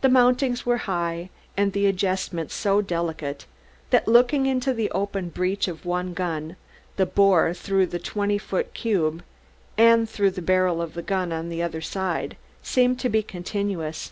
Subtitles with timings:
[0.00, 3.46] The mountings were high, and the adjustment so delicate
[3.90, 6.56] that, looking into the open breech of one gun,
[6.96, 9.22] the bore through the twenty foot cube
[9.78, 14.10] and through the barrel of the gun on the other side seemed to be continuous.